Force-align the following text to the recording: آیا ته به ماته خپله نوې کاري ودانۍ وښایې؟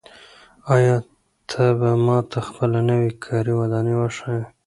آیا 0.75 0.95
ته 1.49 1.63
به 1.79 1.89
ماته 2.05 2.39
خپله 2.47 2.79
نوې 2.89 3.11
کاري 3.23 3.53
ودانۍ 3.57 3.93
وښایې؟ 3.97 4.43